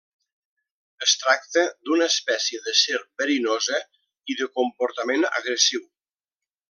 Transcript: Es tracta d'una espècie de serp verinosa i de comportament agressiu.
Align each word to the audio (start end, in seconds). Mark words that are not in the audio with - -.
Es 1.07 1.11
tracta 1.23 1.65
d'una 1.89 2.07
espècie 2.13 2.61
de 2.69 2.73
serp 2.79 3.23
verinosa 3.23 3.83
i 4.35 4.39
de 4.41 4.49
comportament 4.57 5.29
agressiu. 5.33 5.85